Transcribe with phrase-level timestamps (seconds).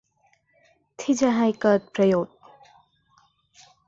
[0.99, 2.37] ที่จะให้เกิดประโยชน์